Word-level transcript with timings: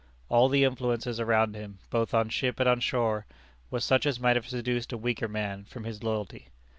All 0.29 0.49
the 0.49 0.63
influences 0.63 1.19
around 1.19 1.53
him, 1.55 1.77
both 1.91 2.11
on 2.15 2.29
ship 2.29 2.59
and 2.59 2.67
on 2.67 2.79
shore, 2.79 3.27
were 3.69 3.79
such 3.81 4.07
as 4.07 4.19
might 4.19 4.35
have 4.35 4.49
seduced 4.49 4.91
a 4.91 4.97
weaker 4.97 5.27
man 5.27 5.63
from 5.65 5.83
his 5.83 6.01
loyalty. 6.01 6.47